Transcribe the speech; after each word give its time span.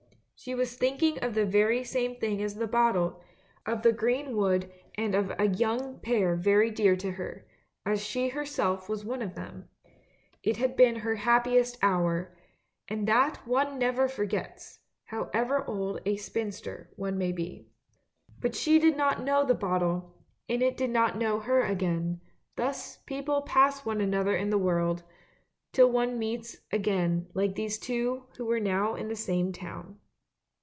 She 0.43 0.55
was 0.55 0.75
thinking 0.75 1.19
of 1.19 1.35
the 1.35 1.45
very 1.45 1.83
same 1.83 2.15
thing 2.15 2.41
as 2.41 2.55
the 2.55 2.65
bottle; 2.65 3.21
of 3.67 3.83
the 3.83 3.91
green 3.91 4.35
wood 4.35 4.71
and 4.95 5.13
of 5.13 5.31
a 5.37 5.47
young 5.49 5.99
pair 5.99 6.35
very 6.35 6.71
dear 6.71 6.95
to 6.95 7.11
her, 7.11 7.45
as 7.85 8.03
she 8.03 8.29
herself 8.29 8.89
was 8.89 9.05
one 9.05 9.21
of 9.21 9.35
them. 9.35 9.69
It 10.41 10.57
had 10.57 10.75
been 10.75 10.95
her 10.95 11.17
happiest 11.17 11.77
hour, 11.83 12.35
and 12.87 13.07
that 13.07 13.45
one 13.47 13.77
never 13.77 14.07
forgets, 14.07 14.79
however 15.05 15.63
old 15.69 16.01
a 16.07 16.15
spinster 16.17 16.89
one 16.95 17.19
may 17.19 17.31
be. 17.31 17.67
But 18.39 18.55
she 18.55 18.79
did 18.79 18.97
not 18.97 19.23
know 19.23 19.45
the 19.45 19.53
bottle, 19.53 20.23
and 20.49 20.63
it 20.63 20.75
did 20.75 20.89
not 20.89 21.19
know 21.19 21.39
her 21.39 21.61
again; 21.61 22.19
thus 22.55 22.97
people 23.05 23.43
pass 23.43 23.85
one 23.85 24.01
another 24.01 24.35
in 24.35 24.49
the 24.49 24.57
world— 24.57 25.03
till 25.73 25.91
one 25.91 26.17
meets 26.17 26.57
again 26.71 27.27
like 27.35 27.53
these 27.53 27.77
two 27.77 28.23
who 28.37 28.45
were 28.47 28.59
now 28.59 28.95
in 28.95 29.07
the 29.07 29.15
same 29.15 29.51
town. 29.53 29.99